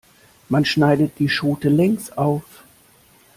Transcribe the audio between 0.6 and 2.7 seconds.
schneidet die Schote längs auf.